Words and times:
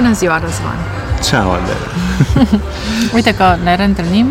Bună 0.00 0.12
ziua, 0.12 0.38
Răzvan! 0.38 0.76
Ceau, 1.24 1.50
Adela! 1.50 2.60
Uite 3.16 3.34
că 3.34 3.56
ne 3.62 3.76
reîntâlnim 3.76 4.26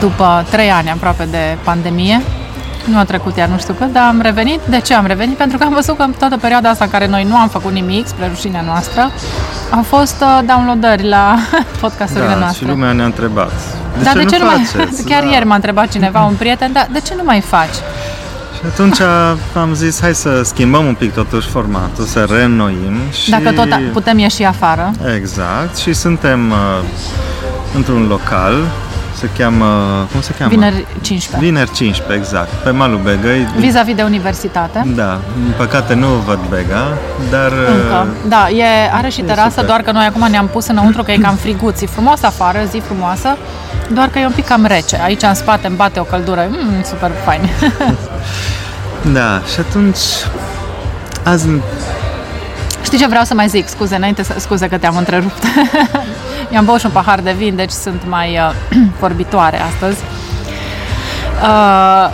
după 0.00 0.44
trei 0.50 0.70
ani 0.70 0.90
aproape 0.90 1.24
de 1.30 1.56
pandemie. 1.62 2.22
Nu 2.84 2.98
a 2.98 3.04
trecut 3.04 3.36
iar 3.36 3.48
nu 3.48 3.58
știu 3.58 3.74
cât, 3.74 3.92
dar 3.92 4.02
am 4.02 4.20
revenit. 4.20 4.60
De 4.68 4.80
ce 4.80 4.94
am 4.94 5.06
revenit? 5.06 5.36
Pentru 5.36 5.58
că 5.58 5.64
am 5.64 5.72
văzut 5.72 5.96
că 5.96 6.02
în 6.02 6.12
toată 6.18 6.36
perioada 6.36 6.68
asta 6.68 6.84
în 6.84 6.90
care 6.90 7.06
noi 7.06 7.24
nu 7.24 7.36
am 7.36 7.48
făcut 7.48 7.72
nimic, 7.72 8.06
spre 8.06 8.28
rușinea 8.28 8.60
noastră, 8.60 9.10
au 9.70 9.82
fost 9.82 10.16
uh, 10.20 10.40
downloadări 10.46 11.08
la 11.08 11.36
podcasturile 11.80 12.28
da, 12.32 12.38
noastre. 12.38 12.64
și 12.64 12.70
lumea 12.70 12.92
ne-a 12.92 13.04
întrebat. 13.04 13.52
De 13.98 14.02
dar 14.02 14.12
ce 14.12 14.18
de 14.18 14.24
nu 14.24 14.30
ce 14.30 14.38
nu 14.38 14.44
faceți? 14.48 14.76
mai... 14.76 15.04
Chiar 15.10 15.22
da. 15.22 15.30
ieri 15.30 15.46
m-a 15.46 15.54
întrebat 15.54 15.88
cineva, 15.88 16.22
un 16.24 16.34
prieten, 16.34 16.72
dar 16.72 16.88
de 16.92 17.00
ce 17.00 17.14
nu 17.16 17.22
mai 17.24 17.40
faci? 17.40 17.76
Și 18.64 18.70
atunci 18.72 19.00
am 19.56 19.74
zis, 19.74 20.00
hai 20.00 20.14
să 20.14 20.42
schimbăm 20.42 20.86
un 20.86 20.94
pic 20.94 21.12
totuși 21.12 21.48
formatul, 21.48 22.04
să 22.04 22.26
reînnoim 22.30 22.96
și... 23.22 23.30
Dacă 23.30 23.52
tot 23.52 23.68
putem 23.92 24.18
ieși 24.18 24.42
afară. 24.42 24.90
Exact, 25.16 25.76
și 25.76 25.92
suntem 25.92 26.50
uh, 26.50 26.56
într-un 27.74 28.06
local, 28.06 28.54
se 29.16 29.28
cheamă, 29.38 29.66
cum 30.12 30.20
se 30.20 30.32
cheamă? 30.38 30.50
Vineri 30.50 30.86
15. 31.00 31.46
Vineri 31.46 31.70
15, 31.72 32.18
exact, 32.18 32.48
pe 32.48 32.70
malul 32.70 33.00
Begăi. 33.02 33.48
Vis-a-vis 33.56 33.94
de 33.94 34.02
universitate. 34.02 34.82
Da, 34.94 35.20
din 35.42 35.54
păcate 35.56 35.94
nu 35.94 36.06
văd 36.06 36.38
Bega, 36.48 36.98
dar... 37.30 37.52
Încă. 37.52 38.06
Da, 38.28 38.48
e, 38.48 38.90
are 38.92 39.08
și 39.08 39.20
e 39.20 39.24
terasă, 39.24 39.50
super. 39.50 39.64
doar 39.64 39.80
că 39.80 39.90
noi 39.90 40.04
acum 40.04 40.26
ne-am 40.30 40.46
pus 40.46 40.66
înăuntru 40.66 41.02
că 41.02 41.12
e 41.12 41.16
cam 41.16 41.34
friguț. 41.34 41.80
E 41.80 41.86
frumos 41.86 42.22
afară, 42.22 42.58
zi 42.70 42.78
frumoasă, 42.78 43.36
doar 43.90 44.08
că 44.08 44.18
e 44.18 44.26
un 44.26 44.32
pic 44.34 44.46
cam 44.46 44.64
rece. 44.64 45.00
Aici 45.02 45.22
în 45.22 45.34
spate 45.34 45.66
îmi 45.66 45.76
bate 45.76 46.00
o 46.00 46.02
căldură. 46.02 46.46
Mm, 46.48 46.82
super 46.82 47.10
fain. 47.24 47.40
Da, 49.12 49.42
și 49.52 49.60
atunci 49.60 49.98
azi 51.24 51.48
Știi 52.84 52.98
ce 52.98 53.06
vreau 53.06 53.24
să 53.24 53.34
mai 53.34 53.48
zic? 53.48 53.68
Scuze, 53.68 53.96
înainte 53.96 54.22
să, 54.22 54.34
scuze 54.38 54.68
că 54.68 54.78
te-am 54.78 54.96
întrerupt. 54.96 55.42
Mi-am 56.50 56.64
băut 56.64 56.80
și 56.80 56.86
un 56.86 56.92
pahar 56.92 57.20
de 57.20 57.32
vin, 57.32 57.56
deci 57.56 57.70
sunt 57.70 58.02
mai 58.08 58.38
uh, 58.38 58.78
vorbitoare 59.00 59.60
astăzi. 59.60 59.98
Uh, 61.42 62.10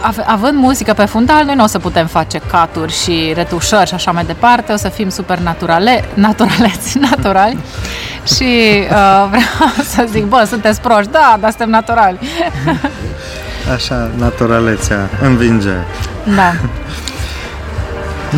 ave- 0.00 0.24
având 0.26 0.58
muzică 0.58 0.92
pe 0.92 1.04
fundal, 1.04 1.44
noi 1.44 1.54
nu 1.54 1.62
o 1.62 1.66
să 1.66 1.78
putem 1.78 2.06
face 2.06 2.40
caturi 2.50 2.92
și 2.92 3.32
retușări 3.34 3.88
și 3.88 3.94
așa 3.94 4.10
mai 4.10 4.24
departe, 4.24 4.72
o 4.72 4.76
să 4.76 4.88
fim 4.88 5.08
super 5.08 5.38
naturale, 5.38 6.04
naturaleți, 6.14 6.98
naturali. 7.10 7.58
Și 8.36 8.82
uh, 8.90 9.28
vreau 9.30 9.70
să 9.84 10.04
zic, 10.10 10.24
bă, 10.24 10.44
sunteți 10.48 10.80
proști, 10.80 11.10
da, 11.10 11.36
dar 11.40 11.50
suntem 11.50 11.70
naturali. 11.70 12.18
Așa, 13.74 14.10
naturalețea 14.16 15.08
învinge. 15.22 15.74
Da. 16.36 16.52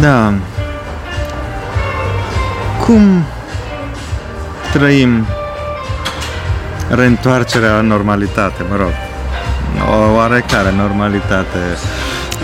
Da. 0.00 0.32
Cum 2.84 3.24
trăim 4.72 5.26
reîntoarcerea 6.88 7.72
la 7.72 7.80
normalitate, 7.80 8.62
mă 8.70 8.76
rog. 8.76 8.92
O 9.90 10.14
oarecare 10.14 10.72
normalitate. 10.76 11.58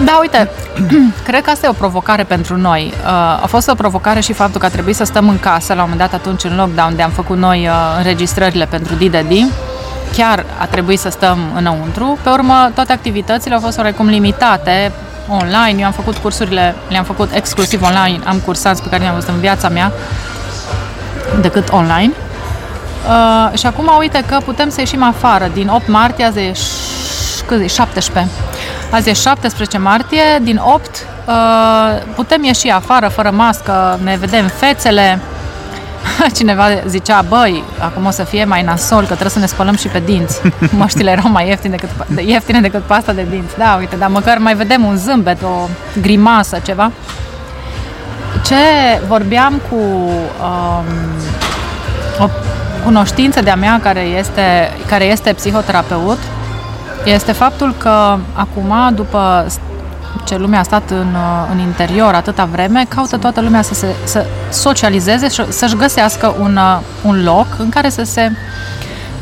Da, 0.04 0.18
uite, 0.20 0.50
cred 1.28 1.42
că 1.42 1.50
asta 1.50 1.66
e 1.66 1.70
o 1.70 1.72
provocare 1.72 2.22
pentru 2.22 2.56
noi. 2.56 2.92
Uh, 3.04 3.08
a 3.42 3.46
fost 3.48 3.68
o 3.68 3.74
provocare 3.74 4.20
și 4.20 4.32
faptul 4.32 4.60
că 4.60 4.66
a 4.66 4.70
trebuit 4.70 4.96
să 4.96 5.04
stăm 5.04 5.28
în 5.28 5.38
casă 5.38 5.74
la 5.74 5.82
un 5.82 5.90
moment 5.90 6.10
dat 6.10 6.20
atunci 6.20 6.44
în 6.44 6.56
lockdown 6.56 6.96
de 6.96 7.02
am 7.02 7.10
făcut 7.10 7.36
noi 7.36 7.66
uh, 7.66 7.74
înregistrările 7.98 8.66
pentru 8.66 8.94
D&D. 8.94 9.32
Chiar 10.16 10.44
a 10.58 10.66
trebuit 10.66 10.98
să 10.98 11.08
stăm 11.08 11.38
înăuntru. 11.56 12.18
Pe 12.22 12.28
urmă, 12.28 12.70
toate 12.74 12.92
activitățile 12.92 13.54
au 13.54 13.60
fost 13.60 13.78
oarecum 13.78 14.06
limitate 14.06 14.92
online. 15.28 15.80
Eu 15.80 15.86
am 15.86 15.92
făcut 15.92 16.16
cursurile, 16.16 16.74
le-am 16.88 17.04
făcut 17.04 17.34
exclusiv 17.34 17.82
online. 17.82 18.18
Am 18.24 18.38
cursanți 18.38 18.82
pe 18.82 18.88
care 18.88 19.04
i-am 19.04 19.14
văzut 19.14 19.28
în 19.28 19.40
viața 19.40 19.68
mea 19.68 19.92
decât 21.40 21.68
online. 21.72 22.12
Uh, 23.08 23.58
și 23.58 23.66
acum 23.66 23.90
uite 23.98 24.24
că 24.26 24.38
putem 24.44 24.68
să 24.68 24.80
ieșim 24.80 25.02
afară. 25.02 25.50
Din 25.54 25.68
8 25.68 25.88
martie, 25.88 26.24
azi 26.24 26.38
e, 26.38 26.52
ș- 26.52 27.46
cât 27.46 27.60
e? 27.60 27.66
17. 27.66 28.32
Azi 28.90 29.08
e 29.08 29.12
17 29.12 29.78
martie, 29.78 30.22
din 30.42 30.60
8 30.64 31.06
uh, 31.26 31.34
putem 32.14 32.44
ieși 32.44 32.68
afară 32.68 33.08
fără 33.08 33.30
mască, 33.30 33.98
ne 34.02 34.16
vedem 34.16 34.46
fețele. 34.46 35.18
Cineva 36.36 36.64
zicea, 36.86 37.22
băi, 37.28 37.64
acum 37.78 38.06
o 38.06 38.10
să 38.10 38.22
fie 38.22 38.44
mai 38.44 38.62
nasol, 38.62 39.00
că 39.00 39.06
trebuie 39.06 39.30
să 39.30 39.38
ne 39.38 39.46
spălăm 39.46 39.76
și 39.76 39.88
pe 39.88 40.02
dinți. 40.04 40.40
Măștile 40.78 41.10
erau 41.10 41.30
mai 41.30 41.48
ieftine 41.48 41.76
decât, 41.76 42.06
de- 42.06 42.22
ieftine 42.22 42.60
decât 42.60 42.82
pasta 42.82 43.12
de 43.12 43.26
dinți. 43.30 43.58
Da, 43.58 43.76
uite, 43.78 43.96
dar 43.96 44.08
măcar 44.08 44.38
mai 44.38 44.54
vedem 44.54 44.84
un 44.84 44.96
zâmbet, 44.96 45.42
o 45.42 45.68
grimasă, 46.00 46.58
ceva. 46.64 46.92
Ce 48.44 48.54
vorbeam 49.08 49.60
cu 49.70 49.76
um, 49.76 50.84
o 52.18 52.28
cunoștință 52.84 53.40
de-a 53.40 53.56
mea 53.56 53.80
care 53.82 54.00
este, 54.00 54.72
care 54.88 55.04
este 55.04 55.32
psihoterapeut 55.32 56.18
este 57.04 57.32
faptul 57.32 57.74
că 57.78 58.16
acum, 58.32 58.94
după 58.94 59.46
ce 60.24 60.36
lumea 60.36 60.60
a 60.60 60.62
stat 60.62 60.90
în, 60.90 61.14
uh, 61.14 61.48
în 61.52 61.58
interior 61.58 62.14
atâta 62.14 62.44
vreme, 62.44 62.86
caută 62.88 63.16
toată 63.16 63.40
lumea 63.40 63.62
să 63.62 63.74
se 63.74 63.94
să 64.04 64.26
socializeze 64.50 65.28
și 65.28 65.52
să-și 65.52 65.76
găsească 65.76 66.34
un, 66.40 66.56
uh, 66.56 66.80
un 67.02 67.22
loc 67.22 67.46
în 67.58 67.68
care 67.68 67.88
să 67.88 68.02
se 68.02 68.32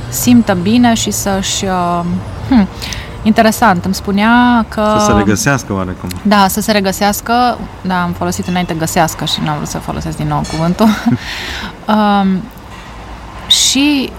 simtă 0.09 0.59
bine 0.63 0.95
și 0.95 1.11
să-și... 1.11 1.65
Uh, 1.65 2.01
hm, 2.49 2.69
interesant, 3.23 3.85
îmi 3.85 3.95
spunea 3.95 4.67
că... 4.69 4.97
Să 4.99 5.05
se 5.05 5.13
regăsească 5.13 5.73
oarecum. 5.73 6.09
Da, 6.23 6.47
să 6.49 6.61
se 6.61 6.73
regăsească, 6.73 7.59
da, 7.81 8.03
am 8.03 8.13
folosit 8.13 8.47
înainte 8.47 8.75
găsească 8.75 9.25
și 9.25 9.41
n-am 9.45 9.57
vrut 9.57 9.69
să 9.69 9.79
folosesc 9.79 10.17
din 10.17 10.27
nou 10.29 10.43
cuvântul. 10.51 10.87
um, 11.95 12.43
și 13.47 14.11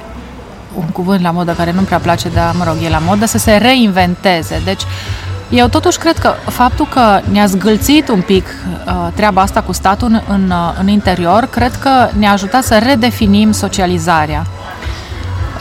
un 0.74 0.86
cuvânt 0.86 1.22
la 1.22 1.32
modă 1.32 1.52
care 1.52 1.72
nu-mi 1.72 1.86
prea 1.86 1.98
place, 1.98 2.30
dar 2.30 2.54
mă 2.58 2.64
rog, 2.64 2.76
e 2.84 2.90
la 2.90 3.02
modă, 3.06 3.26
să 3.26 3.38
se 3.38 3.56
reinventeze. 3.56 4.62
Deci, 4.64 4.82
eu 5.50 5.68
totuși 5.68 5.98
cred 5.98 6.18
că 6.18 6.34
faptul 6.46 6.88
că 6.88 7.20
ne-a 7.32 7.46
zgâlțit 7.46 8.10
un 8.10 8.22
pic 8.22 8.46
uh, 8.46 9.08
treaba 9.16 9.42
asta 9.42 9.62
cu 9.62 9.72
statul 9.72 10.08
în, 10.08 10.22
în, 10.28 10.50
uh, 10.50 10.74
în 10.80 10.88
interior, 10.88 11.46
cred 11.52 11.76
că 11.76 12.10
ne-a 12.18 12.32
ajutat 12.32 12.64
să 12.64 12.78
redefinim 12.78 13.52
socializarea 13.52 14.46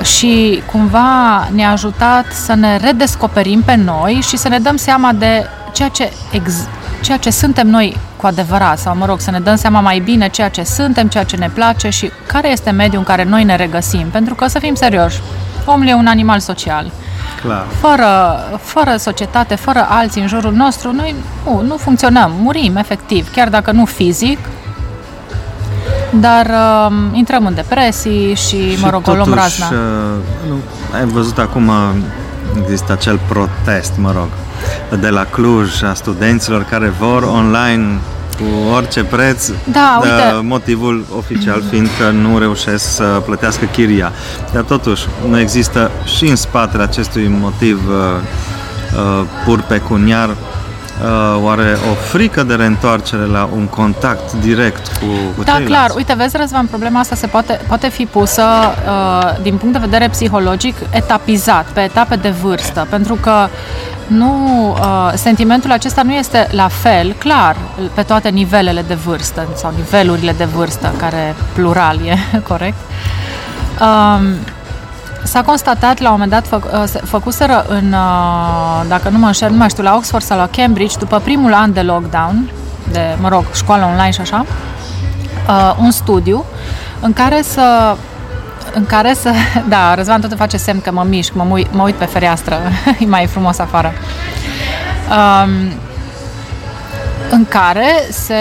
și 0.02 0.62
cumva 0.72 1.48
ne-a 1.52 1.70
ajutat 1.70 2.32
să 2.32 2.54
ne 2.54 2.76
redescoperim 2.76 3.62
pe 3.62 3.74
noi 3.74 4.20
și 4.28 4.36
să 4.36 4.48
ne 4.48 4.58
dăm 4.58 4.76
seama 4.76 5.12
de 5.12 5.46
ceea 5.72 5.88
ce, 5.88 6.12
ex- 6.32 6.68
ceea 7.02 7.18
ce 7.18 7.30
suntem 7.30 7.68
noi 7.68 7.96
cu 8.16 8.26
adevărat, 8.26 8.78
sau 8.78 8.96
mă 8.96 9.06
rog, 9.06 9.20
să 9.20 9.30
ne 9.30 9.40
dăm 9.40 9.56
seama 9.56 9.80
mai 9.80 9.98
bine 9.98 10.28
ceea 10.28 10.48
ce 10.48 10.62
suntem, 10.62 11.08
ceea 11.08 11.24
ce 11.24 11.36
ne 11.36 11.50
place 11.54 11.88
și 11.88 12.10
care 12.26 12.50
este 12.50 12.70
mediul 12.70 12.98
în 12.98 13.04
care 13.04 13.24
noi 13.24 13.44
ne 13.44 13.56
regăsim. 13.56 14.08
Pentru 14.10 14.34
că, 14.34 14.46
să 14.46 14.58
fim 14.58 14.74
serioși, 14.74 15.20
omul 15.64 15.86
e 15.86 15.94
un 15.94 16.06
animal 16.06 16.38
social. 16.38 16.90
Clar. 17.42 17.66
Fără, 17.80 18.38
fără 18.62 18.96
societate, 18.96 19.54
fără 19.54 19.86
alții 19.88 20.20
în 20.20 20.26
jurul 20.26 20.52
nostru, 20.52 20.92
noi 20.92 21.14
nu, 21.44 21.60
nu 21.60 21.76
funcționăm, 21.76 22.32
murim 22.40 22.76
efectiv, 22.76 23.30
chiar 23.30 23.48
dacă 23.48 23.72
nu 23.72 23.84
fizic, 23.84 24.38
dar 26.10 26.46
uh, 26.46 26.92
intrăm 27.12 27.46
în 27.46 27.54
depresii 27.54 28.34
și, 28.34 28.76
Și 28.76 28.80
mă 28.80 28.90
rog, 28.90 29.02
o 29.08 29.12
luăm 29.12 29.24
totuși, 29.28 29.60
razna. 29.60 29.66
uh, 29.78 30.14
nu, 30.48 30.54
ai 30.98 31.04
văzut 31.04 31.38
acum 31.38 31.70
există 32.62 32.92
acel 32.92 33.18
protest, 33.28 33.92
mă 33.96 34.12
rog, 34.12 34.28
de 35.00 35.08
la 35.08 35.24
Cluj 35.24 35.82
a 35.82 35.94
studenților 35.94 36.62
care 36.62 36.88
vor 36.98 37.22
online 37.22 37.98
cu 38.38 38.74
orice 38.74 39.04
preț, 39.04 39.48
Da, 39.64 39.98
de 40.02 40.08
uite. 40.08 40.46
motivul 40.46 41.04
oficial 41.16 41.62
fiind 41.70 41.88
că 41.98 42.10
nu 42.10 42.38
reușesc 42.38 42.94
să 42.94 43.02
plătească 43.24 43.64
chiria. 43.64 44.12
Dar 44.52 44.62
totuși, 44.62 45.06
nu 45.28 45.38
există 45.38 45.90
și 46.16 46.24
în 46.24 46.36
spatele 46.36 46.82
acestui 46.82 47.28
motiv 47.40 47.80
uh, 47.88 47.94
uh, 49.20 49.24
pur 49.44 49.60
pecuniar 49.62 50.28
uh, 50.28 51.42
oare 51.42 51.76
o 51.90 51.94
frică 51.94 52.42
de 52.42 52.54
reîntoarcere 52.54 53.24
la 53.24 53.48
un 53.56 53.66
contact 53.66 54.32
direct 54.32 54.86
cu, 54.86 55.06
cu 55.36 55.42
Da, 55.42 55.52
ceilalți? 55.52 55.66
clar. 55.66 55.90
Uite, 55.96 56.14
vezi, 56.16 56.36
Răzvan, 56.36 56.66
problema 56.66 57.00
asta 57.00 57.14
se 57.14 57.26
poate, 57.26 57.60
poate 57.68 57.88
fi 57.88 58.06
pusă 58.06 58.42
uh, 58.42 59.42
din 59.42 59.56
punct 59.56 59.74
de 59.74 59.80
vedere 59.84 60.08
psihologic 60.08 60.76
etapizat, 60.90 61.64
pe 61.72 61.80
etape 61.80 62.16
de 62.16 62.28
vârstă, 62.42 62.86
pentru 62.90 63.14
că 63.14 63.48
nu, 64.08 64.70
uh, 64.70 65.12
sentimentul 65.14 65.72
acesta 65.72 66.02
nu 66.02 66.12
este 66.12 66.48
la 66.50 66.68
fel, 66.68 67.12
clar, 67.18 67.56
pe 67.94 68.02
toate 68.02 68.28
nivelele 68.28 68.82
de 68.86 68.94
vârstă 68.94 69.46
sau 69.54 69.72
nivelurile 69.76 70.32
de 70.32 70.44
vârstă, 70.44 70.92
care 70.98 71.34
plural 71.52 71.98
e 72.06 72.16
corect. 72.48 72.76
Um, 73.80 74.22
S-a 75.22 75.42
constatat 75.42 75.98
la 75.98 76.06
un 76.10 76.12
moment 76.12 76.30
dat, 76.30 76.46
fă, 76.46 76.60
uh, 76.72 76.82
se- 76.86 77.00
făcuseră 77.04 77.64
în, 77.68 77.92
uh, 77.92 78.88
dacă 78.88 79.08
nu 79.08 79.18
mă 79.18 79.26
înșel, 79.26 79.50
nu 79.50 79.56
mai 79.56 79.68
știu, 79.68 79.82
la 79.82 79.94
Oxford 79.94 80.24
sau 80.24 80.38
la 80.38 80.48
Cambridge, 80.56 80.98
după 80.98 81.18
primul 81.18 81.54
an 81.54 81.72
de 81.72 81.80
lockdown, 81.82 82.50
de, 82.92 83.16
mă 83.20 83.28
rog, 83.28 83.44
școală 83.54 83.84
online 83.84 84.10
și 84.10 84.20
așa, 84.20 84.46
uh, 85.48 85.74
un 85.80 85.90
studiu 85.90 86.44
în 87.00 87.12
care 87.12 87.42
să 87.42 87.96
în 88.74 88.86
care 88.86 89.14
să... 89.14 89.32
Da, 89.68 89.94
Răzvan 89.94 90.20
tot 90.20 90.30
îmi 90.30 90.38
face 90.40 90.56
semn 90.56 90.80
că 90.80 90.92
mă 90.92 91.04
mișc, 91.08 91.32
mă, 91.32 91.46
uit, 91.50 91.72
mă 91.72 91.82
uit 91.82 91.94
pe 91.94 92.04
fereastră, 92.04 92.58
e 93.04 93.06
mai 93.06 93.26
frumos 93.26 93.58
afară. 93.58 93.92
Um, 95.10 95.72
în 97.30 97.46
care 97.48 97.88
se 98.10 98.34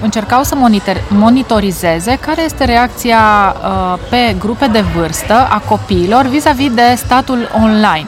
încercau 0.00 0.42
să 0.42 0.54
monitor, 0.54 1.02
monitorizeze 1.08 2.18
care 2.20 2.42
este 2.42 2.64
reacția 2.64 3.18
uh, 3.62 3.98
pe 4.10 4.36
grupe 4.38 4.66
de 4.66 4.80
vârstă 4.80 5.46
a 5.50 5.62
copiilor 5.68 6.26
vis-a-vis 6.26 6.74
de 6.74 6.94
statul 6.96 7.50
online. 7.62 8.06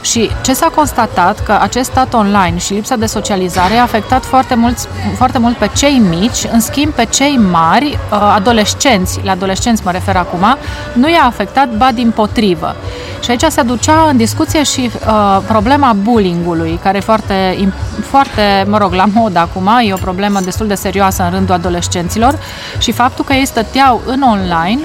Și 0.00 0.30
ce 0.42 0.52
s-a 0.52 0.66
constatat? 0.74 1.42
Că 1.42 1.58
acest 1.60 1.90
stat 1.90 2.14
online 2.14 2.58
și 2.58 2.72
lipsa 2.72 2.96
de 2.96 3.06
socializare 3.06 3.74
a 3.74 3.82
afectat 3.82 4.24
foarte 4.24 4.54
mult, 4.54 4.76
foarte 5.16 5.38
mult 5.38 5.56
pe 5.56 5.70
cei 5.76 6.02
mici, 6.08 6.46
în 6.52 6.60
schimb 6.60 6.92
pe 6.92 7.04
cei 7.04 7.40
mari, 7.50 7.86
uh, 7.86 8.32
adolescenți, 8.34 9.20
la 9.22 9.30
adolescenți 9.30 9.82
mă 9.84 9.90
refer 9.90 10.16
acum, 10.16 10.56
nu 10.92 11.08
i-a 11.08 11.24
afectat, 11.24 11.68
ba 11.68 11.88
din 11.94 12.10
potrivă. 12.10 12.76
Și 13.20 13.30
aici 13.30 13.44
se 13.48 13.60
aducea 13.60 14.06
în 14.08 14.16
discuție 14.16 14.62
și 14.62 14.90
uh, 15.06 15.38
problema 15.46 15.92
bullyingului, 15.92 16.78
care 16.82 16.96
e 16.96 17.00
foarte, 17.00 17.68
foarte, 18.02 18.64
mă 18.68 18.78
rog, 18.78 18.92
la 18.92 19.04
mod 19.12 19.36
acum, 19.36 19.70
e 19.82 19.92
o 19.92 19.96
problemă 19.96 20.40
destul 20.40 20.66
de 20.66 20.74
serioasă 20.74 21.22
în 21.22 21.30
rândul 21.30 21.54
adolescenților. 21.54 22.38
Și 22.78 22.92
faptul 22.92 23.24
că 23.24 23.32
ei 23.32 23.46
stăteau 23.46 24.00
în 24.06 24.22
online 24.22 24.80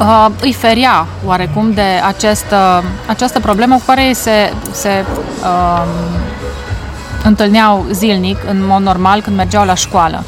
uh, 0.00 0.26
îi 0.40 0.52
feria 0.52 1.06
oarecum 1.24 1.72
de 1.72 2.00
această, 2.06 2.84
această 3.06 3.40
problemă 3.40 3.74
cu 3.74 3.82
care 3.86 4.12
se, 4.12 4.52
se 4.70 5.04
uh, 5.42 5.82
întâlneau 7.24 7.86
zilnic, 7.90 8.38
în 8.48 8.66
mod 8.66 8.82
normal, 8.82 9.20
când 9.20 9.36
mergeau 9.36 9.64
la 9.64 9.74
școală. 9.74 10.24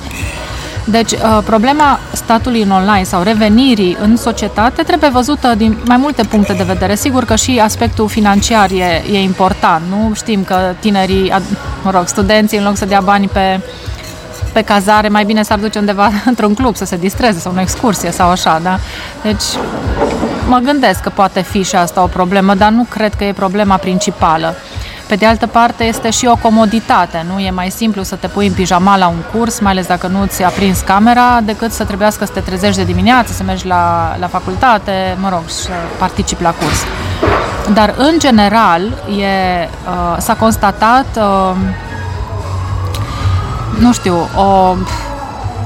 Deci, 0.84 1.12
uh, 1.12 1.38
problema 1.44 1.98
statului 2.12 2.62
în 2.62 2.70
online 2.70 3.02
sau 3.02 3.22
revenirii 3.22 3.96
în 4.00 4.16
societate 4.16 4.82
trebuie 4.82 5.10
văzută 5.10 5.54
din 5.56 5.76
mai 5.86 5.96
multe 5.96 6.22
puncte 6.22 6.52
de 6.52 6.62
vedere. 6.62 6.94
Sigur 6.94 7.24
că 7.24 7.34
și 7.34 7.60
aspectul 7.62 8.08
financiar 8.08 8.70
e, 8.70 9.02
e 9.12 9.22
important. 9.22 9.82
Nu 9.88 10.14
știm 10.14 10.42
că 10.42 10.56
tinerii, 10.80 11.32
mă 11.82 11.90
rog, 11.90 12.06
studenții, 12.06 12.58
în 12.58 12.64
loc 12.64 12.76
să 12.76 12.84
dea 12.84 13.00
bani 13.00 13.28
pe 13.28 13.60
pe 14.52 14.62
cazare, 14.62 15.08
mai 15.08 15.24
bine 15.24 15.42
s-ar 15.42 15.58
duce 15.58 15.78
undeva 15.78 16.10
într-un 16.30 16.54
club 16.54 16.76
să 16.76 16.84
se 16.84 16.96
distreze 16.96 17.38
sau 17.38 17.52
o 17.56 17.60
excursie 17.60 18.10
sau 18.10 18.30
așa, 18.30 18.60
da? 18.62 18.78
Deci 19.22 19.42
mă 20.48 20.58
gândesc 20.58 21.00
că 21.00 21.08
poate 21.08 21.42
fi 21.42 21.62
și 21.62 21.76
asta 21.76 22.02
o 22.02 22.06
problemă, 22.06 22.54
dar 22.54 22.70
nu 22.70 22.86
cred 22.88 23.14
că 23.14 23.24
e 23.24 23.32
problema 23.32 23.76
principală. 23.76 24.54
Pe 25.06 25.14
de 25.14 25.26
altă 25.26 25.46
parte, 25.46 25.84
este 25.84 26.10
și 26.10 26.26
o 26.26 26.36
comoditate, 26.36 27.26
nu? 27.32 27.40
E 27.40 27.50
mai 27.50 27.70
simplu 27.70 28.02
să 28.02 28.14
te 28.14 28.26
pui 28.26 28.46
în 28.46 28.52
pijama 28.52 28.96
la 28.96 29.08
un 29.08 29.22
curs, 29.32 29.60
mai 29.60 29.72
ales 29.72 29.86
dacă 29.86 30.06
nu 30.06 30.24
ți-a 30.26 30.48
prins 30.48 30.80
camera, 30.80 31.40
decât 31.44 31.72
să 31.72 31.84
trebuiască 31.84 32.24
să 32.24 32.30
te 32.32 32.40
trezești 32.40 32.76
de 32.76 32.84
dimineață, 32.84 33.32
să 33.32 33.42
mergi 33.42 33.66
la, 33.66 34.16
la 34.20 34.26
facultate, 34.26 35.16
mă 35.20 35.28
rog, 35.28 35.42
să 35.46 35.70
participi 35.98 36.42
la 36.42 36.50
curs. 36.50 36.84
Dar, 37.72 37.94
în 37.96 38.18
general, 38.18 38.82
e, 39.20 39.68
uh, 39.88 40.16
s-a 40.18 40.34
constatat 40.34 41.06
uh, 41.16 41.56
nu 43.78 43.92
știu, 43.92 44.14
o, 44.36 44.76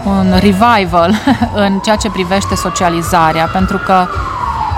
un 0.05 0.33
revival 0.41 1.15
în 1.65 1.79
ceea 1.79 1.97
ce 1.97 2.11
privește 2.11 2.55
socializarea, 2.55 3.49
pentru 3.53 3.77
că 3.77 4.07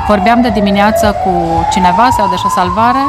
vorbeam 0.09 0.41
de 0.41 0.49
dimineață 0.49 1.15
cu 1.25 1.67
cineva 1.73 2.09
sau 2.17 2.29
de 2.29 2.35
o 2.45 2.49
salvare 2.49 2.99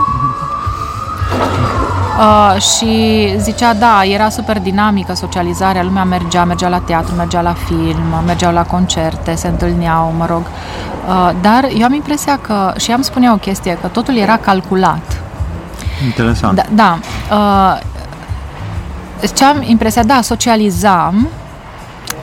uh, 2.20 2.62
și 2.62 3.34
zicea, 3.38 3.74
da, 3.74 4.04
era 4.04 4.30
super 4.30 4.60
dinamică 4.60 5.14
socializarea, 5.14 5.84
lumea 5.84 6.04
mergea, 6.04 6.44
mergea 6.44 6.68
la 6.68 6.80
teatru, 6.80 7.16
mergea 7.16 7.42
la 7.42 7.54
film, 7.54 8.24
mergeau 8.26 8.54
la 8.54 8.64
concerte, 8.64 9.36
se 9.36 9.48
întâlneau, 9.48 10.14
mă 10.18 10.26
rog, 10.26 10.42
uh, 10.42 11.30
dar 11.42 11.68
eu 11.78 11.86
am 11.86 11.94
impresia 11.94 12.40
că, 12.42 12.74
și 12.78 12.92
am 12.92 13.02
spune 13.02 13.32
o 13.32 13.36
chestie, 13.36 13.78
că 13.82 13.88
totul 13.88 14.16
era 14.16 14.38
calculat. 14.38 15.22
Interesant. 16.06 16.56
Da, 16.56 16.64
da 16.70 17.00
uh, 17.36 17.80
ce 19.28 19.44
am 19.44 19.62
impresia, 19.62 20.04
da, 20.04 20.22
socializam, 20.22 21.30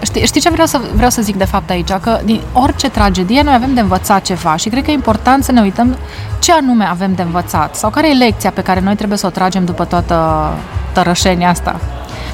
Știi, 0.02 0.26
știi 0.26 0.40
ce 0.40 0.50
vreau 0.50 0.66
să, 0.66 0.80
vreau 0.94 1.10
să 1.10 1.22
zic 1.22 1.36
de 1.36 1.44
fapt 1.44 1.70
aici? 1.70 1.92
Că 1.92 2.20
din 2.24 2.40
orice 2.52 2.90
tragedie 2.90 3.42
noi 3.42 3.54
avem 3.54 3.74
de 3.74 3.80
învățat 3.80 4.22
ceva 4.22 4.56
și 4.56 4.68
cred 4.68 4.84
că 4.84 4.90
e 4.90 4.94
important 4.94 5.44
să 5.44 5.52
ne 5.52 5.60
uităm 5.60 5.96
ce 6.38 6.52
anume 6.52 6.84
avem 6.84 7.14
de 7.14 7.22
învățat 7.22 7.74
sau 7.74 7.90
care 7.90 8.10
e 8.10 8.12
lecția 8.12 8.50
pe 8.50 8.62
care 8.62 8.80
noi 8.80 8.94
trebuie 8.94 9.18
să 9.18 9.26
o 9.26 9.30
tragem 9.30 9.64
după 9.64 9.84
toată 9.84 10.48
tărășenia 10.92 11.48
asta 11.48 11.80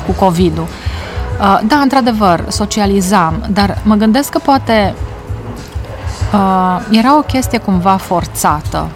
cu 0.06 0.12
COVID-ul. 0.12 0.66
Uh, 1.40 1.60
da, 1.66 1.76
într-adevăr, 1.76 2.44
socializam, 2.48 3.46
dar 3.50 3.78
mă 3.82 3.94
gândesc 3.94 4.30
că 4.30 4.38
poate 4.38 4.94
uh, 6.32 6.80
era 6.90 7.18
o 7.18 7.22
chestie 7.22 7.58
cumva 7.58 7.96
forțată 7.96 8.88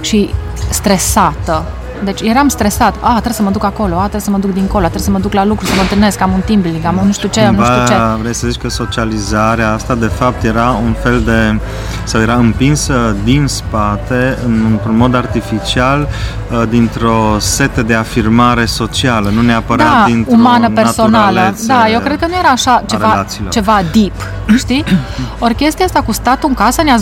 și 0.00 0.30
stresată 0.70 1.64
deci 2.04 2.20
eram 2.20 2.48
stresat. 2.48 2.94
A, 3.00 3.10
trebuie 3.10 3.32
să 3.32 3.42
mă 3.42 3.50
duc 3.50 3.64
acolo, 3.64 3.94
a, 3.94 3.98
trebuie 3.98 4.20
să 4.20 4.30
mă 4.30 4.38
duc 4.38 4.52
dincolo, 4.52 4.80
trebuie 4.80 5.02
să 5.02 5.10
mă 5.10 5.18
duc 5.18 5.32
la 5.32 5.44
lucru, 5.44 5.66
să 5.66 5.72
mă 5.74 5.80
întâlnesc, 5.80 6.20
am 6.20 6.32
un 6.32 6.40
team 6.40 6.60
building, 6.60 6.84
am 6.84 6.98
un 7.00 7.06
nu 7.06 7.12
știu 7.12 7.28
ce, 7.28 7.40
am 7.40 7.54
nu 7.54 7.64
știu 7.64 7.86
ce. 7.86 7.94
Vrei 8.20 8.34
să 8.34 8.46
zici 8.48 8.60
că 8.60 8.68
socializarea 8.68 9.72
asta 9.72 9.94
de 9.94 10.06
fapt 10.06 10.44
era 10.44 10.70
un 10.84 10.94
fel 11.02 11.20
de, 11.20 11.58
sau 12.04 12.20
era 12.20 12.34
împinsă 12.34 13.16
din 13.24 13.46
spate, 13.46 14.38
într-un 14.46 14.96
mod 14.96 15.14
artificial, 15.14 16.08
uh, 16.50 16.62
dintr-o 16.68 17.36
sete 17.38 17.82
de 17.82 17.94
afirmare 17.94 18.64
socială, 18.64 19.30
nu 19.34 19.40
neapărat 19.40 19.86
da, 19.86 20.04
dintr-o 20.06 20.34
umană, 20.34 20.70
personală. 20.70 21.54
Da, 21.66 21.88
eu 21.88 22.00
cred 22.00 22.18
că 22.18 22.26
nu 22.26 22.34
era 22.38 22.48
așa 22.48 22.82
ceva, 22.86 23.26
ceva 23.50 23.80
deep, 23.92 24.12
știi? 24.56 24.84
Ori 25.44 25.54
chestia 25.54 25.84
asta 25.84 26.00
cu 26.00 26.12
statul 26.12 26.48
în 26.48 26.54
casă 26.54 26.82
ne-a 26.82 26.98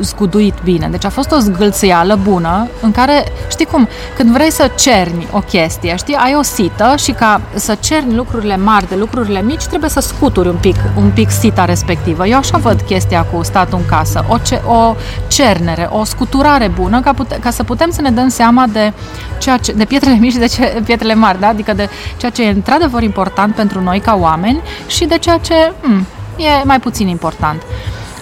zguduit 0.00 0.54
bine. 0.64 0.88
Deci 0.90 1.04
a 1.04 1.10
fost 1.10 1.30
o 1.32 1.38
zgâlțeală 1.38 2.18
bună 2.22 2.68
în 2.80 2.90
care, 2.90 3.24
știi 3.50 3.64
cum, 3.64 3.88
când 4.16 4.30
vrei 4.38 4.50
să 4.50 4.70
cerni 4.78 5.28
o 5.32 5.38
chestie, 5.38 5.96
știi, 5.96 6.14
ai 6.14 6.34
o 6.34 6.42
sită 6.42 6.94
și 6.98 7.12
ca 7.12 7.40
să 7.54 7.74
cerni 7.80 8.14
lucrurile 8.14 8.56
mari 8.56 8.88
de 8.88 8.94
lucrurile 8.94 9.42
mici, 9.42 9.64
trebuie 9.64 9.90
să 9.90 10.00
scuturi 10.00 10.48
un 10.48 10.56
pic, 10.60 10.76
un 10.96 11.10
pic 11.10 11.30
sita 11.30 11.64
respectivă. 11.64 12.26
Eu 12.26 12.38
așa 12.38 12.58
văd 12.58 12.80
chestia 12.80 13.22
cu 13.22 13.42
statul 13.42 13.78
în 13.78 13.86
casă, 13.86 14.24
o, 14.28 14.38
ce, 14.38 14.62
o 14.66 14.94
cernere, 15.28 15.88
o 15.92 16.04
scuturare 16.04 16.68
bună 16.68 17.00
ca, 17.00 17.12
pute, 17.12 17.38
ca 17.40 17.50
să 17.50 17.62
putem 17.62 17.90
să 17.90 18.00
ne 18.00 18.10
dăm 18.10 18.28
seama 18.28 18.66
de, 18.72 18.92
ceea 19.38 19.56
ce, 19.56 19.72
de 19.72 19.84
pietrele 19.84 20.16
mici 20.16 20.32
și 20.32 20.38
de 20.38 20.46
ce, 20.46 20.80
pietrele 20.84 21.14
mari, 21.14 21.40
da? 21.40 21.48
adică 21.48 21.72
de 21.72 21.88
ceea 22.16 22.30
ce 22.30 22.42
e 22.42 22.48
într-adevăr 22.48 23.02
important 23.02 23.54
pentru 23.54 23.80
noi 23.80 24.00
ca 24.00 24.16
oameni 24.20 24.60
și 24.86 25.04
de 25.04 25.18
ceea 25.18 25.38
ce 25.38 25.72
hmm, 25.80 26.06
e 26.36 26.62
mai 26.64 26.80
puțin 26.80 27.08
important. 27.08 27.62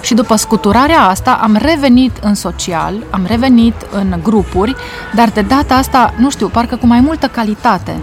Și 0.01 0.15
după 0.15 0.37
scuturarea 0.37 1.01
asta 1.01 1.39
am 1.43 1.59
revenit 1.61 2.17
în 2.23 2.35
social, 2.35 2.95
am 3.11 3.25
revenit 3.27 3.75
în 3.91 4.15
grupuri, 4.23 4.77
dar 5.15 5.29
de 5.29 5.41
data 5.41 5.75
asta, 5.75 6.15
nu 6.17 6.31
știu, 6.31 6.49
parcă 6.49 6.77
cu 6.77 6.87
mai 6.87 7.01
multă 7.01 7.27
calitate, 7.27 7.97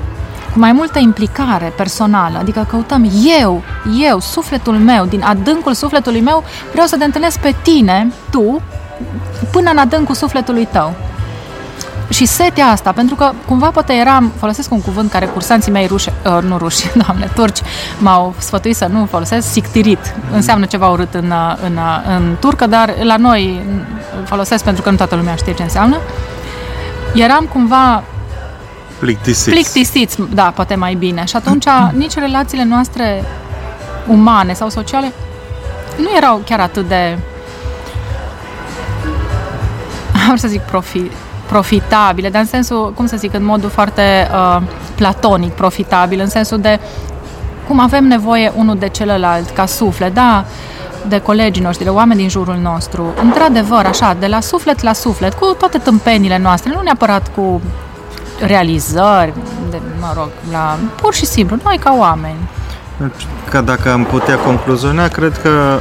cu 0.54 0.60
mai 0.60 0.72
multă 0.72 1.00
implicare 1.00 1.74
personală, 1.78 2.38
adică 2.38 2.66
căutăm 2.70 3.10
eu, 3.42 3.64
eu, 4.10 4.20
sufletul 4.20 4.74
meu, 4.74 5.06
din 5.06 5.22
adâncul 5.24 5.74
sufletului 5.74 6.22
meu, 6.22 6.44
vreau 6.72 6.88
să 6.88 6.98
te 6.98 7.04
întâlnesc 7.04 7.40
pe 7.40 7.56
tine, 7.62 8.12
tu, 8.30 8.62
până 9.52 9.70
în 9.72 9.78
adâncul 9.78 10.16
sufletului 10.16 10.68
tău 10.72 10.94
și 12.10 12.26
setea 12.26 12.66
asta, 12.66 12.92
pentru 12.92 13.16
că 13.16 13.32
cumva 13.48 13.70
poate 13.70 13.94
eram, 13.94 14.32
folosesc 14.40 14.72
un 14.72 14.82
cuvânt 14.82 15.12
care 15.12 15.26
cursanții 15.26 15.72
mei 15.72 15.88
ruși, 15.88 16.10
uh, 16.26 16.38
nu 16.42 16.58
ruși, 16.58 16.88
doamne, 17.06 17.30
turci, 17.36 17.60
m-au 18.00 18.34
sfătuit 18.38 18.76
să 18.76 18.88
nu 18.92 19.06
folosesc, 19.06 19.52
sictirit. 19.52 20.16
Înseamnă 20.32 20.66
ceva 20.66 20.88
urât 20.90 21.14
în, 21.14 21.32
uh, 21.32 21.56
în, 21.66 21.76
uh, 21.76 22.16
în 22.18 22.36
turcă, 22.40 22.68
dar 22.68 22.94
la 23.02 23.18
noi 23.18 23.62
folosesc 24.26 24.64
pentru 24.64 24.82
că 24.84 24.90
nu 24.90 24.96
toată 24.96 25.16
lumea 25.16 25.36
știe 25.36 25.54
ce 25.54 25.64
înseamnă. 25.64 25.98
Eram 27.14 27.46
cumva 27.46 28.04
plictisiți. 29.00 29.50
Plictisiți, 29.50 30.18
da, 30.34 30.52
poate 30.56 30.76
mai 30.76 30.94
bine. 30.94 31.26
Și 31.26 31.36
atunci 31.36 31.66
nici 32.02 32.14
relațiile 32.14 32.64
noastre 32.64 33.24
umane 34.08 34.54
sau 34.54 34.70
sociale 34.70 35.12
nu 35.98 36.10
erau 36.18 36.42
chiar 36.46 36.60
atât 36.60 36.88
de 36.88 37.18
am 40.30 40.36
să 40.36 40.48
zic 40.48 40.62
profi, 40.62 41.12
profitabile, 41.54 42.30
dar 42.30 42.42
în 42.42 42.48
sensul, 42.48 42.94
cum 42.96 43.06
să 43.06 43.18
zic, 43.18 43.34
în 43.34 43.46
modul 43.46 43.70
foarte 43.70 44.02
uh, 44.02 44.62
platonic 44.96 45.52
profitabil, 45.52 46.20
în 46.20 46.28
sensul 46.28 46.60
de 46.60 46.80
cum 47.68 47.80
avem 47.80 48.04
nevoie 48.08 48.52
unul 48.56 48.78
de 48.78 48.88
celălalt 48.88 49.50
ca 49.50 49.66
suflet, 49.66 50.14
da, 50.14 50.46
de 51.08 51.20
colegii 51.20 51.64
noștri, 51.64 51.84
de 51.84 51.90
oameni 51.90 52.20
din 52.20 52.30
jurul 52.30 52.58
nostru, 52.62 53.14
într-adevăr, 53.22 53.86
așa, 53.86 54.16
de 54.20 54.28
la 54.28 54.40
suflet 54.40 54.82
la 54.82 54.94
suflet, 54.94 55.34
cu 55.34 55.56
toate 55.60 55.78
tâmpenile 55.78 56.38
noastre, 56.38 56.72
nu 56.76 56.82
neapărat 56.82 57.32
cu 57.36 57.62
realizări, 58.46 59.34
de, 59.70 59.82
mă 60.00 60.12
rog, 60.16 60.30
la, 60.52 60.78
pur 61.02 61.14
și 61.14 61.26
simplu, 61.26 61.58
noi 61.64 61.78
ca 61.78 61.96
oameni. 61.98 62.50
Deci, 62.98 63.28
că 63.50 63.62
dacă 63.62 63.92
am 63.92 64.04
putea 64.04 64.38
concluziona, 64.38 65.08
cred 65.08 65.38
că 65.42 65.80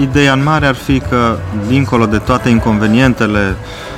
ideea 0.00 0.32
în 0.32 0.42
mare 0.42 0.66
ar 0.66 0.74
fi 0.74 1.00
că, 1.00 1.36
dincolo 1.68 2.06
de 2.06 2.18
toate 2.18 2.48
inconvenientele 2.48 3.56
Uh, 3.60 3.91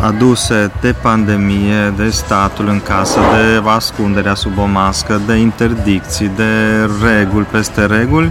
aduse 0.00 0.70
de 0.80 0.94
pandemie, 1.02 1.94
de 1.96 2.08
statul 2.10 2.68
în 2.68 2.80
casă, 2.80 3.18
de 3.32 3.68
ascunderea 3.68 4.34
sub 4.34 4.58
o 4.58 4.64
mască, 4.64 5.20
de 5.26 5.34
interdicții, 5.34 6.30
de 6.36 6.90
reguli 7.02 7.46
peste 7.50 7.86
reguli, 7.86 8.30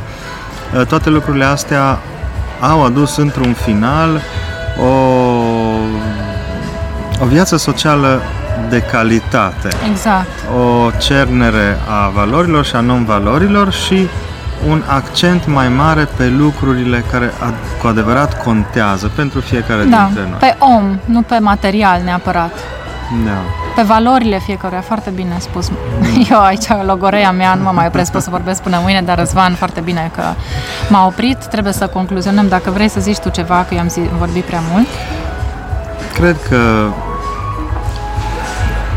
uh, 0.76 0.86
toate 0.86 1.10
lucrurile 1.10 1.46
astea 1.46 2.00
au 2.60 2.84
adus 2.84 3.18
într-un 3.18 3.54
final 3.54 4.22
o, 4.80 4.88
o 7.22 7.26
viață 7.26 7.58
socială 7.58 8.22
de 8.70 8.82
calitate. 8.82 9.70
Exact. 9.92 10.28
O 10.58 10.90
cernere 10.98 11.78
a 11.90 12.10
valorilor 12.10 12.66
și 12.66 12.76
a 12.76 12.80
non-valorilor 12.80 13.72
și 13.72 14.08
un 14.68 14.84
accent 14.88 15.48
mai 15.48 15.70
mare 15.70 16.08
pe 16.18 16.28
lucrurile 16.28 17.04
care 17.12 17.28
ad- 17.28 17.80
cu 17.82 17.88
adevărat 17.88 18.44
contează 18.44 19.12
pentru 19.16 19.40
fiecare 19.40 19.84
Da, 19.84 20.04
dintre 20.06 20.28
noi. 20.30 20.38
pe 20.40 20.56
om, 20.60 21.00
nu 21.06 21.22
pe 21.22 21.38
material 21.40 22.02
neapărat. 22.04 22.52
Da. 23.26 23.32
Pe 23.76 23.82
valorile 23.82 24.40
fiecăruia, 24.40 24.82
foarte 24.82 25.10
bine 25.10 25.36
spus. 25.40 25.72
Eu 26.32 26.40
aici, 26.44 26.66
logoreia 26.86 27.32
mea, 27.32 27.54
nu 27.54 27.64
mă 27.64 27.72
mai 27.74 27.86
opresc, 27.88 28.12
pot 28.12 28.22
să 28.22 28.30
vorbesc 28.30 28.62
până 28.62 28.80
mâine, 28.84 29.02
dar 29.02 29.18
Răzvan, 29.18 29.54
foarte 29.54 29.80
bine 29.80 30.12
că 30.16 30.22
m-a 30.90 31.06
oprit. 31.06 31.46
Trebuie 31.46 31.74
să 31.74 31.88
concluzionăm. 31.88 32.48
Dacă 32.48 32.72
vrei 32.72 32.88
să 32.90 33.00
zici 33.00 33.18
tu 33.18 33.30
ceva, 33.30 33.66
că 33.68 33.74
eu 33.74 33.80
am 33.80 33.88
zi, 33.90 34.00
vorbit 34.18 34.44
prea 34.44 34.62
mult. 34.72 34.88
Cred 36.14 36.36
că 36.50 36.88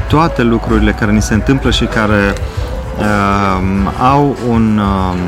toate 0.09 0.43
lucrurile 0.43 0.93
care 0.93 1.11
ni 1.13 1.23
se 1.23 1.35
întâmplă 1.35 1.71
și 1.71 1.85
care 1.85 2.35
um, 2.99 3.91
au 4.13 4.37
un, 4.49 4.79
um, 4.79 5.19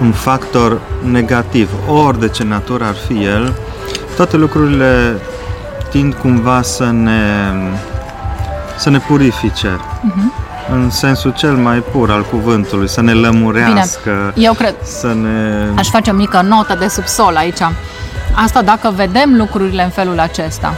un 0.00 0.12
factor 0.12 0.80
negativ, 1.02 1.70
ori 1.88 2.20
de 2.20 2.28
ce 2.28 2.44
natură 2.44 2.84
ar 2.84 2.94
fi 3.06 3.24
el, 3.24 3.54
toate 4.16 4.36
lucrurile 4.36 5.20
tind 5.90 6.14
cumva 6.14 6.62
să 6.62 6.90
ne, 6.90 7.52
să 8.76 8.90
ne 8.90 8.98
purifice. 8.98 9.80
În 10.72 10.90
sensul 10.90 11.32
cel 11.32 11.54
mai 11.54 11.78
pur 11.78 12.10
al 12.10 12.24
cuvântului, 12.24 12.88
să 12.88 13.00
ne 13.00 13.12
lămurească, 13.12 14.32
Eu 14.36 14.52
cred, 14.52 14.74
să 14.82 15.06
ne... 15.06 15.66
aș 15.76 15.88
face 15.88 16.10
o 16.10 16.14
mică 16.14 16.40
notă 16.48 16.76
de 16.78 16.88
subsol 16.88 17.36
aici. 17.36 17.60
Asta 18.34 18.62
dacă 18.62 18.92
vedem 18.96 19.34
lucrurile 19.36 19.82
în 19.82 19.90
felul 19.90 20.18
acesta. 20.18 20.74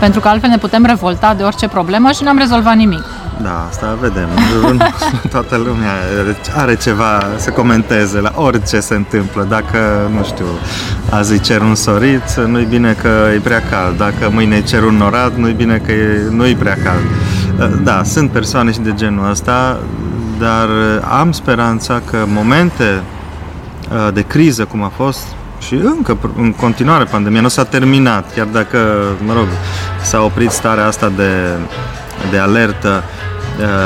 Pentru 0.00 0.20
că 0.20 0.28
altfel 0.28 0.50
ne 0.50 0.58
putem 0.58 0.84
revolta 0.84 1.34
de 1.34 1.42
orice 1.42 1.68
problemă 1.68 2.10
și 2.10 2.22
n-am 2.22 2.38
rezolvat 2.38 2.74
nimic. 2.74 3.04
Da, 3.42 3.66
asta 3.68 3.98
vedem. 4.00 4.28
În 4.36 4.42
jurul 4.52 4.74
nostru 4.90 5.28
toată 5.28 5.56
lumea 5.56 5.92
are 6.56 6.76
ceva 6.76 7.22
să 7.36 7.50
comenteze 7.50 8.20
la 8.20 8.32
orice 8.34 8.80
se 8.80 8.94
întâmplă. 8.94 9.46
Dacă, 9.48 10.10
nu 10.16 10.24
știu, 10.24 10.46
azi 11.10 11.34
e 11.34 11.38
cerul 11.38 11.68
însorit, 11.68 12.34
nu-i 12.46 12.64
bine 12.64 12.96
că 13.02 13.08
e 13.34 13.38
prea 13.38 13.62
cald. 13.70 13.96
Dacă 13.96 14.30
mâine 14.30 14.56
e 14.56 14.60
cerul 14.60 14.92
norat, 14.92 15.36
nu-i 15.36 15.52
bine 15.52 15.82
că 15.86 15.92
e, 15.92 16.26
nu-i 16.30 16.54
prea 16.54 16.76
cald. 16.84 17.04
Da, 17.82 18.02
sunt 18.04 18.30
persoane 18.30 18.72
și 18.72 18.80
de 18.80 18.94
genul 18.94 19.30
ăsta, 19.30 19.80
dar 20.38 20.68
am 21.18 21.32
speranța 21.32 22.02
că 22.10 22.24
momente 22.26 23.02
uh, 23.92 24.12
de 24.12 24.22
criză, 24.22 24.64
cum 24.64 24.82
a 24.82 24.92
fost 24.96 25.26
și 25.60 25.74
încă 25.74 26.18
în 26.36 26.52
continuare 26.52 27.04
pandemia, 27.04 27.40
nu 27.40 27.48
s-a 27.48 27.64
terminat, 27.64 28.34
chiar 28.34 28.46
dacă, 28.46 28.78
mă 29.24 29.32
rog, 29.32 29.46
s-a 30.02 30.22
oprit 30.22 30.50
starea 30.50 30.86
asta 30.86 31.12
de, 31.16 31.30
de 32.30 32.38
alertă, 32.38 33.02
uh, 33.06 33.31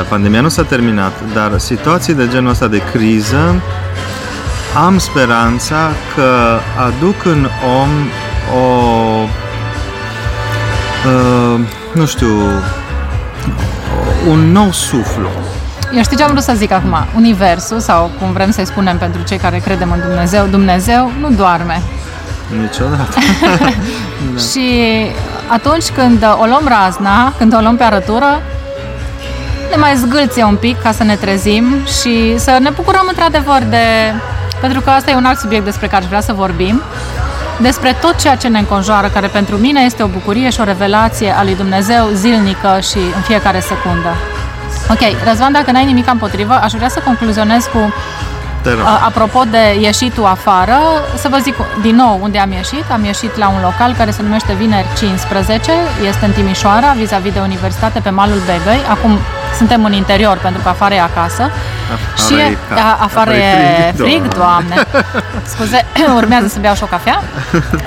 pandemia 0.09 0.41
nu 0.41 0.49
s-a 0.49 0.63
terminat, 0.63 1.13
dar 1.33 1.57
situații 1.57 2.13
de 2.13 2.27
genul 2.27 2.49
ăsta 2.49 2.67
de 2.67 2.81
criză 2.91 3.61
am 4.85 4.97
speranța 4.97 5.89
că 6.15 6.59
aduc 6.85 7.25
în 7.25 7.47
om 7.81 7.89
o 8.59 9.23
uh, 11.05 11.59
nu 11.93 12.05
știu 12.05 12.41
un 14.29 14.51
nou 14.51 14.71
suflu 14.71 15.29
Eu 15.93 16.01
știu 16.03 16.17
ce 16.17 16.23
am 16.23 16.31
vrut 16.31 16.43
să 16.43 16.53
zic 16.55 16.71
acum. 16.71 16.95
Universul, 17.15 17.79
sau 17.79 18.11
cum 18.19 18.31
vrem 18.31 18.51
să-i 18.51 18.65
spunem 18.65 18.97
pentru 18.97 19.21
cei 19.21 19.37
care 19.37 19.57
credem 19.57 19.91
în 19.91 19.99
Dumnezeu, 19.99 20.45
Dumnezeu 20.45 21.11
nu 21.19 21.29
doarme. 21.29 21.81
niciodată. 22.61 23.17
Da. 24.33 24.41
Și 24.41 24.69
atunci 25.47 25.89
când 25.89 26.25
o 26.41 26.45
luăm 26.45 26.67
razna, 26.67 27.33
când 27.37 27.55
o 27.55 27.59
luăm 27.59 27.75
pe 27.75 27.83
arătură, 27.83 28.41
ne 29.69 29.75
mai 29.75 29.95
zgâlție 29.95 30.43
un 30.43 30.55
pic 30.55 30.81
ca 30.81 30.91
să 30.91 31.03
ne 31.03 31.15
trezim 31.15 31.85
și 32.01 32.37
să 32.37 32.57
ne 32.61 32.69
bucurăm 32.69 33.05
într-adevăr 33.07 33.61
de... 33.69 34.13
Pentru 34.61 34.81
că 34.81 34.89
asta 34.89 35.11
e 35.11 35.15
un 35.15 35.25
alt 35.25 35.37
subiect 35.39 35.65
despre 35.65 35.87
care 35.87 36.01
aș 36.01 36.07
vrea 36.07 36.21
să 36.21 36.33
vorbim, 36.33 36.81
despre 37.59 37.95
tot 38.01 38.15
ceea 38.15 38.35
ce 38.35 38.47
ne 38.47 38.59
înconjoară, 38.59 39.07
care 39.13 39.27
pentru 39.27 39.55
mine 39.55 39.81
este 39.81 40.03
o 40.03 40.07
bucurie 40.07 40.49
și 40.49 40.59
o 40.59 40.63
revelație 40.63 41.31
a 41.37 41.43
lui 41.43 41.55
Dumnezeu 41.55 42.07
zilnică 42.13 42.79
și 42.89 42.97
în 43.15 43.21
fiecare 43.21 43.59
secundă. 43.59 44.09
Ok, 44.89 45.23
Răzvan, 45.27 45.51
dacă 45.51 45.71
n-ai 45.71 45.85
nimic 45.85 46.11
împotrivă, 46.11 46.53
aș 46.63 46.71
vrea 46.71 46.89
să 46.89 46.99
concluzionez 47.05 47.63
cu 47.73 47.93
Te 48.61 48.69
rog. 48.69 48.79
a- 48.85 49.01
Apropo 49.05 49.41
de 49.51 49.77
ieșitul 49.79 50.25
afară, 50.25 50.77
să 51.17 51.27
vă 51.31 51.37
zic 51.41 51.55
din 51.81 51.95
nou 51.95 52.19
unde 52.21 52.37
am 52.39 52.51
ieșit. 52.51 52.83
Am 52.91 53.03
ieșit 53.03 53.35
la 53.37 53.47
un 53.47 53.59
local 53.63 53.93
care 53.97 54.11
se 54.11 54.21
numește 54.21 54.53
Vineri 54.53 54.87
15, 54.97 55.71
este 56.07 56.25
în 56.25 56.31
Timișoara, 56.31 56.91
vis-a-vis 56.97 57.33
de 57.33 57.39
universitate, 57.39 57.99
pe 57.99 58.09
malul 58.09 58.41
Begăi. 58.45 58.81
Acum 58.89 59.17
suntem 59.57 59.85
în 59.85 59.93
interior 59.93 60.37
pentru 60.37 60.61
că 60.61 60.69
afară 60.69 60.93
e 60.93 61.01
acasă. 61.01 61.51
Afară 61.93 62.33
și 62.35 62.41
e 62.41 62.57
cald. 62.69 62.79
a, 62.81 62.97
afară 63.01 63.31
e 63.33 63.91
frig, 63.95 64.27
Doamne. 64.27 64.73
doamne. 64.75 64.87
Scuze, 65.53 65.85
urmează 66.19 66.47
să 66.47 66.57
beau 66.59 66.75
și 66.75 66.83
o 66.83 66.85
cafea. 66.85 67.21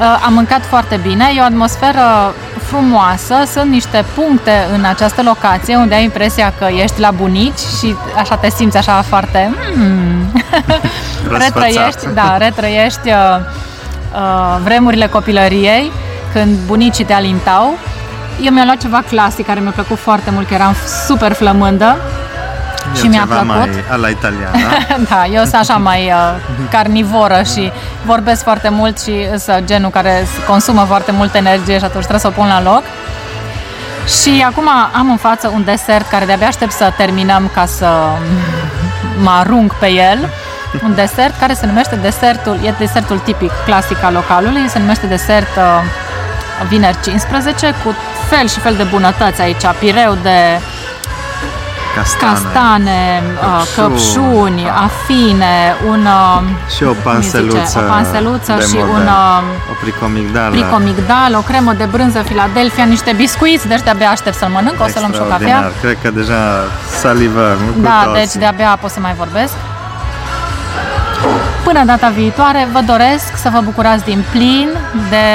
Uh, 0.00 0.22
Am 0.26 0.32
mâncat 0.32 0.64
foarte 0.68 1.00
bine, 1.02 1.24
e 1.36 1.40
o 1.40 1.44
atmosferă 1.44 2.34
frumoasă, 2.66 3.34
sunt 3.52 3.70
niște 3.70 4.04
puncte 4.14 4.66
în 4.74 4.84
această 4.84 5.22
locație 5.22 5.76
unde 5.76 5.94
ai 5.94 6.04
impresia 6.04 6.52
că 6.58 6.66
ești 6.82 7.00
la 7.00 7.10
bunici 7.10 7.58
și 7.78 7.96
așa 8.16 8.36
te 8.36 8.50
simți 8.50 8.76
așa 8.76 9.02
foarte... 9.02 9.54
Mm, 9.74 10.32
Răsfățat. 11.28 11.54
retrăiești, 11.54 12.08
da, 12.14 12.36
retrăiești 12.36 13.08
uh, 13.08 13.14
uh, 14.14 14.58
vremurile 14.62 15.06
copilăriei 15.06 15.92
când 16.32 16.58
bunicii 16.66 17.04
te 17.04 17.12
alintau. 17.12 17.78
Eu 18.42 18.52
mi-am 18.52 18.64
luat 18.64 18.80
ceva 18.80 19.02
clasic 19.08 19.46
care 19.46 19.60
mi-a 19.60 19.70
plăcut 19.70 19.98
foarte 19.98 20.30
mult, 20.30 20.48
că 20.48 20.54
eram 20.54 20.74
super 21.06 21.32
flămândă 21.32 21.96
și 22.96 23.04
E 23.04 23.08
mi-a 23.08 23.20
ceva 23.20 23.34
plăcut. 23.34 23.56
mai 23.56 23.84
ala 23.90 24.08
italiană. 24.08 24.56
da, 25.10 25.24
eu 25.32 25.42
sunt 25.42 25.54
așa 25.54 25.76
mai 25.76 26.12
uh, 26.12 26.68
carnivoră 26.74 27.42
și 27.54 27.72
vorbesc 28.04 28.42
foarte 28.42 28.68
mult 28.68 29.00
și 29.00 29.12
sunt 29.38 29.64
genul 29.64 29.90
care 29.90 30.26
consumă 30.46 30.84
foarte 30.84 31.12
multă 31.12 31.36
energie 31.36 31.78
și 31.78 31.84
atunci 31.84 32.06
trebuie 32.06 32.20
să 32.20 32.26
o 32.26 32.40
pun 32.40 32.46
la 32.46 32.62
loc. 32.62 32.82
Și 34.20 34.44
acum 34.46 34.68
am 34.92 35.10
în 35.10 35.16
față 35.16 35.48
un 35.54 35.64
desert 35.64 36.08
care 36.08 36.24
de-abia 36.24 36.46
aștept 36.46 36.72
să 36.72 36.92
terminăm 36.96 37.50
ca 37.54 37.66
să 37.66 37.88
mă 39.22 39.30
arunc 39.30 39.72
pe 39.72 39.86
el. 39.90 40.28
Un 40.84 40.94
desert 40.94 41.38
care 41.38 41.54
se 41.54 41.66
numește 41.66 41.96
desertul, 41.96 42.58
e 42.64 42.74
desertul 42.78 43.18
tipic, 43.18 43.50
clasic 43.64 44.02
al 44.02 44.12
localului, 44.12 44.68
se 44.68 44.78
numește 44.78 45.06
desert 45.06 45.56
uh, 45.56 45.82
vineri 46.68 47.00
15 47.02 47.74
cu 47.84 47.94
fel 48.30 48.48
și 48.48 48.58
fel 48.60 48.74
de 48.76 48.82
bunătăți 48.82 49.40
aici, 49.40 49.64
pireu 49.78 50.16
de 50.22 50.38
Castane. 51.96 52.32
castane, 52.32 53.22
uh, 53.22 53.62
Căpșuni. 53.76 53.88
căpșuni, 53.88 54.62
afine, 54.86 55.54
un 55.88 56.02
uh, 56.06 56.42
Și 56.76 56.82
o 56.82 56.86
cum 56.86 56.96
îi 56.96 57.02
panseluță, 57.04 57.62
zice, 57.66 57.78
o 57.78 57.82
panseluță 57.92 58.52
de 58.58 58.62
și 58.64 58.74
model. 58.76 58.90
un 58.94 59.02
uh, 59.06 59.70
o 59.70 59.74
pricomigdală. 59.80 60.50
pricomigdal, 60.50 61.34
o 61.34 61.40
cremă 61.40 61.72
de 61.72 61.84
brânză 61.84 62.18
Philadelphia, 62.18 62.84
niște 62.84 63.12
biscuiți, 63.16 63.68
deci 63.68 63.80
de-abia 63.82 64.10
aștept 64.10 64.36
să-l 64.36 64.48
mănânc, 64.48 64.80
o 64.80 64.86
să 64.88 64.98
luăm 64.98 65.12
și 65.12 65.20
o 65.20 65.24
cafea. 65.24 65.36
Extraordinar. 65.36 65.72
Cred 65.82 65.96
că 66.02 66.10
deja 66.20 66.42
salivăm 67.00 67.58
cu 67.74 67.80
Da, 67.80 68.00
toții. 68.04 68.20
deci 68.20 68.34
de-abia 68.42 68.78
pot 68.80 68.90
să 68.90 69.00
mai 69.00 69.14
vorbesc. 69.22 69.52
Până 71.64 71.84
data 71.84 72.08
viitoare, 72.14 72.68
vă 72.72 72.80
doresc 72.86 73.36
să 73.42 73.48
vă 73.52 73.60
bucurați 73.60 74.04
din 74.04 74.24
plin 74.30 74.68
de 75.08 75.26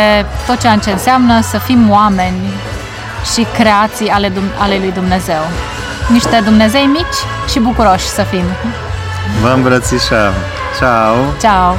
tot 0.47 0.59
ceea 0.59 0.77
ce 0.77 0.91
înseamnă 0.91 1.41
să 1.41 1.57
fim 1.57 1.89
oameni 1.91 2.39
și 3.33 3.47
creații 3.53 4.09
ale, 4.09 4.29
Dum- 4.29 4.57
ale 4.57 4.77
lui 4.77 4.91
Dumnezeu. 4.91 5.41
Niște 6.07 6.41
Dumnezei 6.43 6.85
mici 6.85 7.49
și 7.51 7.59
bucuroși 7.59 8.07
să 8.07 8.21
fim. 8.21 8.45
Vă 9.41 9.49
îmbrățișăm. 9.55 10.33
Ciao! 10.79 11.15
Ciao! 11.41 11.75